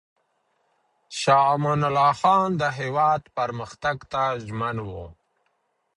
شاه 1.19 1.47
امان 1.55 1.81
الله 1.89 2.11
خان 2.21 2.49
د 2.61 2.63
هېواد 2.79 3.21
پرمختګ 3.37 3.97
ته 4.11 4.23
ژمن 4.45 4.77
و. 4.81 4.89